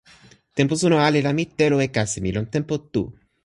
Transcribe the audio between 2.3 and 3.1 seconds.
lon tenpo tu.